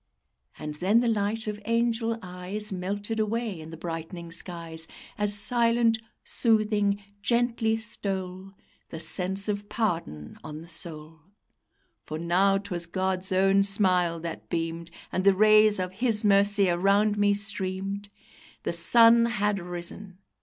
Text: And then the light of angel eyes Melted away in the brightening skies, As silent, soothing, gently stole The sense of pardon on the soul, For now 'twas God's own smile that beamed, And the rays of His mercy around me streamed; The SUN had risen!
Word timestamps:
And 0.57 0.73
then 0.73 0.97
the 0.99 1.07
light 1.07 1.45
of 1.45 1.61
angel 1.63 2.17
eyes 2.23 2.71
Melted 2.71 3.19
away 3.19 3.59
in 3.59 3.69
the 3.69 3.77
brightening 3.77 4.31
skies, 4.31 4.87
As 5.15 5.37
silent, 5.37 5.99
soothing, 6.23 7.03
gently 7.21 7.77
stole 7.77 8.51
The 8.89 8.99
sense 8.99 9.47
of 9.47 9.69
pardon 9.69 10.39
on 10.43 10.59
the 10.59 10.67
soul, 10.67 11.19
For 12.07 12.17
now 12.17 12.57
'twas 12.57 12.87
God's 12.87 13.31
own 13.31 13.63
smile 13.63 14.19
that 14.21 14.49
beamed, 14.49 14.89
And 15.11 15.23
the 15.23 15.35
rays 15.35 15.77
of 15.77 15.91
His 15.91 16.23
mercy 16.25 16.67
around 16.67 17.15
me 17.15 17.35
streamed; 17.35 18.09
The 18.63 18.73
SUN 18.73 19.25
had 19.27 19.59
risen! 19.59 20.17